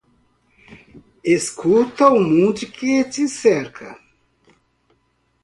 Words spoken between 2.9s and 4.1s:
te cerca